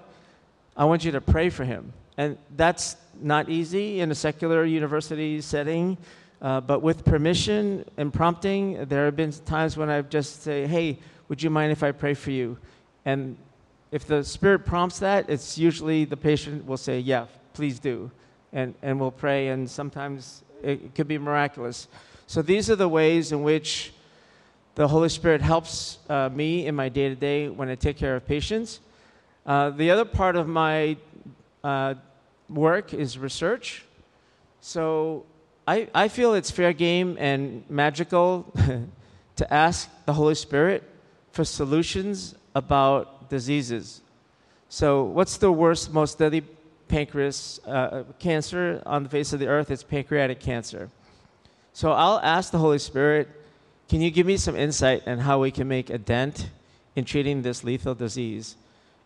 [0.77, 1.93] I want you to pray for him.
[2.17, 5.97] And that's not easy in a secular university setting.
[6.41, 10.99] Uh, but with permission and prompting, there have been times when I've just say, hey,
[11.29, 12.57] would you mind if I pray for you?
[13.05, 13.37] And
[13.93, 18.09] if the Spirit prompts that, it's usually the patient will say, yeah, please do.
[18.51, 21.87] And, and we'll pray, and sometimes it could be miraculous.
[22.25, 23.93] So these are the ways in which
[24.73, 28.15] the Holy Spirit helps uh, me in my day to day when I take care
[28.15, 28.79] of patients.
[29.45, 30.97] Uh, the other part of my
[31.63, 31.93] uh,
[32.49, 33.85] work is research.
[34.59, 35.23] So
[35.67, 38.51] I, I feel it's fair game and magical
[39.35, 40.81] to ask the Holy Spirit
[41.31, 44.01] for solutions about diseases.
[44.69, 46.43] So, what's the worst, most deadly
[46.87, 49.69] pancreas uh, cancer on the face of the earth?
[49.71, 50.89] It's pancreatic cancer.
[51.73, 53.29] So, I'll ask the Holy Spirit
[53.89, 56.49] can you give me some insight on how we can make a dent
[56.95, 58.55] in treating this lethal disease?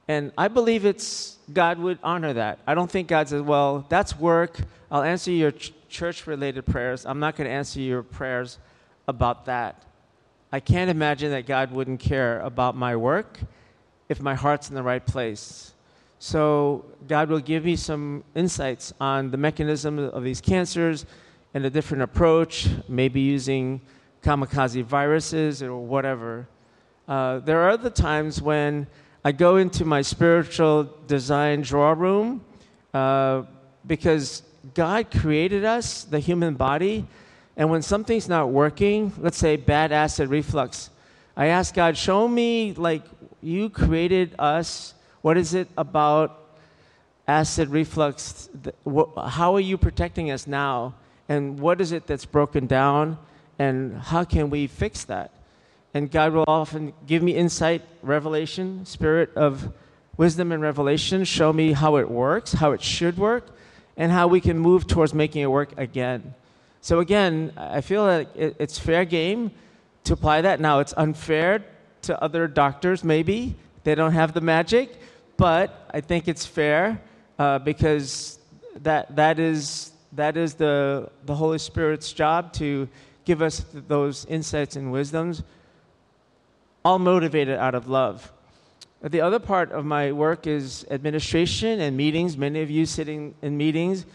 [0.08, 2.60] And I believe it's God would honor that.
[2.66, 4.60] I don't think God says, well, that's work.
[4.90, 7.06] I'll answer your ch- church related prayers.
[7.06, 8.58] I'm not going to answer your prayers
[9.08, 9.84] about that.
[10.52, 13.40] I can't imagine that God wouldn't care about my work
[14.10, 15.74] if my heart's in the right place.
[16.20, 21.06] So, God will give me some insights on the mechanism of these cancers
[21.54, 23.82] and a different approach, maybe using
[24.24, 26.48] kamikaze viruses or whatever.
[27.08, 28.88] Uh, there are other times when
[29.24, 32.44] I go into my spiritual design drawer room
[32.94, 33.44] uh,
[33.86, 37.06] because God created us, the human body,
[37.56, 40.90] and when something's not working, let's say bad acid reflux,
[41.36, 43.04] I ask God, show me, like,
[43.42, 44.94] you created us.
[45.22, 46.40] What is it about
[47.28, 48.50] acid reflux?
[49.18, 50.96] How are you protecting us now?
[51.30, 53.18] And what is it that's broken down?
[53.60, 55.32] and how can we fix that?
[55.94, 59.74] And God will often give me insight, revelation, spirit of
[60.16, 61.24] wisdom and revelation.
[61.24, 63.48] Show me how it works, how it should work,
[63.96, 66.36] and how we can move towards making it work again.
[66.82, 69.52] So, again, I feel like it's fair game
[70.04, 70.60] to apply that.
[70.60, 71.66] Now, it's unfair
[72.08, 73.56] to other doctors, maybe.
[73.84, 75.00] They don't have the magic,
[75.38, 77.02] but I think it's fair
[77.40, 78.40] uh, because
[78.82, 82.90] that, that is, that is the, the Holy Spirit's job to
[83.24, 85.44] give us those insights and wisdoms,
[86.84, 88.32] all motivated out of love.
[89.02, 92.36] The other part of my work is administration and meetings.
[92.36, 94.06] Many of you sitting in meetings.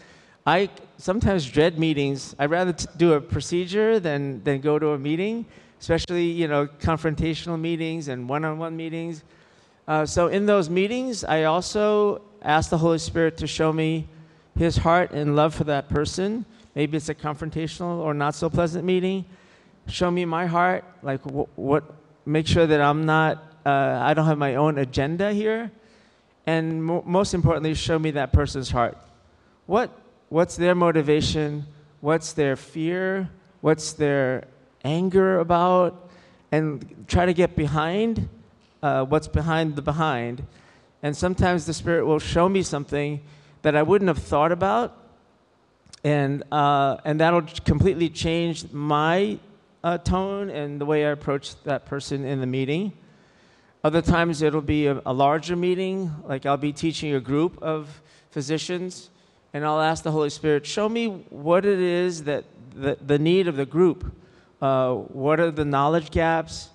[0.45, 2.35] I sometimes dread meetings.
[2.37, 5.45] I'd rather t- do a procedure than, than go to a meeting,
[5.83, 9.21] especially you know confrontational meetings and one-on-one meetings.
[9.85, 14.07] Uh, so in those meetings, I also ask the Holy Spirit to show me
[14.57, 16.45] His heart and love for that person.
[16.73, 19.25] Maybe it's a confrontational or not so pleasant meeting.
[19.87, 21.83] Show me my heart, like wh- what.
[22.25, 23.43] Make sure that I'm not.
[23.65, 25.69] Uh, I don't have my own agenda here,
[26.47, 28.97] and mo- most importantly, show me that person's heart.
[29.65, 29.89] What
[30.29, 31.65] what's their motivation,
[31.99, 33.29] what's their fear,
[33.59, 34.45] what's their
[34.83, 36.09] anger about,
[36.51, 38.29] and try to get behind
[38.83, 40.45] uh, what's behind the behind.
[41.01, 43.21] And sometimes the Spirit will show me something
[43.61, 44.95] that I wouldn't have thought about,
[46.03, 49.39] and, uh, and that'll completely change my
[49.83, 52.93] uh, tone and the way I approach that person in the meeting.
[53.83, 58.01] Other times it'll be a, a larger meeting, like I'll be teaching a group of
[58.31, 59.09] physicians
[59.53, 63.47] and I'll ask the Holy Spirit, show me what it is that the, the need
[63.47, 64.11] of the group.
[64.63, 66.69] Uh, what are the knowledge gaps?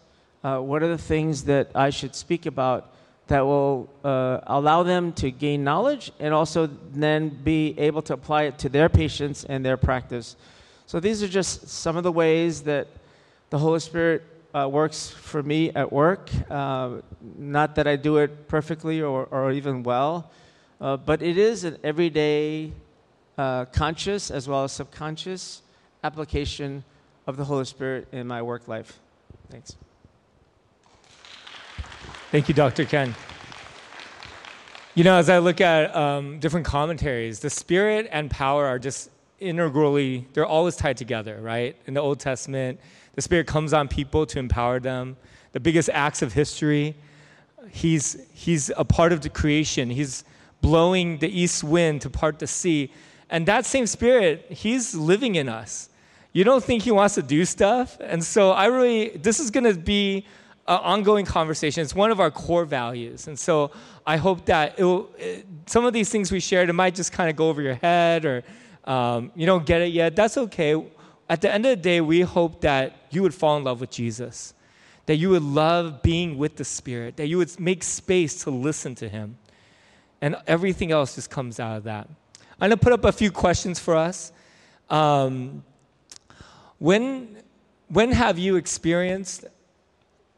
[0.44, 2.92] Uh, what are the things that I should speak about
[3.28, 8.42] that will uh, allow them to gain knowledge and also then be able to apply
[8.42, 10.36] it to their patients and their practice?
[10.84, 12.88] So these are just some of the ways that
[13.48, 14.22] the Holy Spirit
[14.52, 16.28] uh, works for me at work.
[16.50, 16.96] Uh,
[17.38, 20.30] not that I do it perfectly or, or even well.
[20.78, 22.70] But it is an everyday,
[23.38, 25.62] conscious as well as subconscious
[26.04, 26.84] application
[27.28, 28.98] of the Holy Spirit in my work life.
[29.50, 29.76] Thanks.
[32.32, 32.84] Thank you, Dr.
[32.84, 33.14] Ken.
[34.94, 39.10] You know, as I look at um, different commentaries, the Spirit and power are just
[39.38, 41.76] integrally, they're always tied together, right?
[41.86, 42.80] In the Old Testament,
[43.14, 45.16] the Spirit comes on people to empower them.
[45.52, 46.96] The biggest acts of history,
[47.70, 49.90] He's, he's a part of the creation.
[49.90, 50.24] He's
[50.60, 52.90] blowing the east wind to part the sea.
[53.30, 55.87] And that same spirit, he's living in us.
[56.32, 57.96] You don't think he wants to do stuff?
[58.00, 60.26] And so I really, this is going to be
[60.66, 61.82] an ongoing conversation.
[61.82, 63.26] It's one of our core values.
[63.26, 63.70] And so
[64.06, 67.36] I hope that it, some of these things we shared, it might just kind of
[67.36, 68.44] go over your head or
[68.84, 70.14] um, you don't get it yet.
[70.14, 70.82] That's okay.
[71.28, 73.90] At the end of the day, we hope that you would fall in love with
[73.90, 74.54] Jesus,
[75.06, 78.94] that you would love being with the Spirit, that you would make space to listen
[78.96, 79.36] to Him.
[80.20, 82.08] And everything else just comes out of that.
[82.60, 84.32] I'm going to put up a few questions for us.
[84.90, 85.62] Um,
[86.78, 87.36] when,
[87.88, 89.44] when have you experienced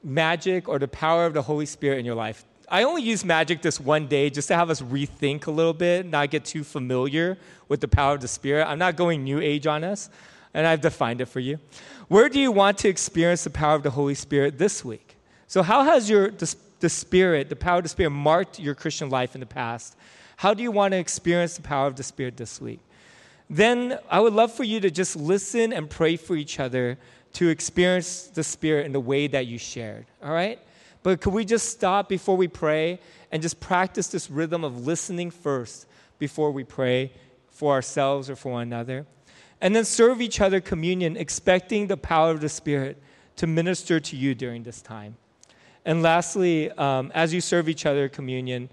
[0.02, 2.44] magic or the power of the Holy Spirit in your life?
[2.68, 6.06] I only use magic this one day just to have us rethink a little bit,
[6.06, 7.36] not get too familiar
[7.68, 8.66] with the power of the Spirit.
[8.66, 10.08] I'm not going new age on us,
[10.54, 11.58] and I've defined it for you.
[12.06, 15.16] Where do you want to experience the power of the Holy Spirit this week?
[15.48, 19.34] So, how has your the Spirit, the power of the Spirit, marked your Christian life
[19.34, 19.96] in the past?
[20.36, 22.80] How do you want to experience the power of the Spirit this week?
[23.50, 26.96] Then I would love for you to just listen and pray for each other
[27.32, 30.60] to experience the Spirit in the way that you shared, all right?
[31.02, 33.00] But could we just stop before we pray
[33.32, 35.86] and just practice this rhythm of listening first
[36.18, 37.12] before we pray
[37.48, 39.04] for ourselves or for one another?
[39.60, 43.02] And then serve each other communion, expecting the power of the Spirit
[43.36, 45.16] to minister to you during this time.
[45.84, 48.70] And lastly, um, as you serve each other communion,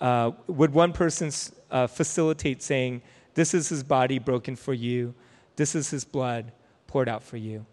[0.00, 1.30] uh, would one person
[1.70, 3.02] uh, facilitate saying,
[3.34, 5.14] This is his body broken for you,
[5.56, 6.52] this is his blood
[6.86, 7.66] poured out for you?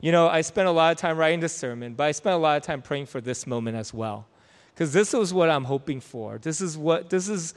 [0.00, 2.38] You know, I spent a lot of time writing this sermon, but I spent a
[2.38, 4.26] lot of time praying for this moment as well.
[4.72, 6.38] Because this is what I'm hoping for.
[6.38, 7.54] This is what, this is,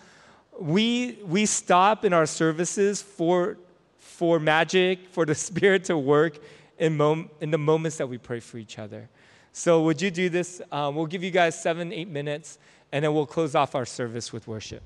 [0.60, 3.58] we, we stop in our services for,
[3.99, 6.39] for magic, for the Spirit to work
[6.80, 9.08] in, mom, in the moments that we pray for each other.
[9.54, 10.62] So, would you do this?
[10.72, 12.58] Um, we'll give you guys seven, eight minutes,
[12.91, 14.82] and then we'll close off our service with worship.